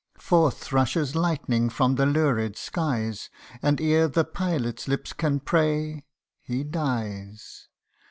[0.17, 3.29] Forth rushes lightning from the lurid skies,
[3.61, 6.07] And ere the pilot's lips can pray,
[6.41, 7.67] he dies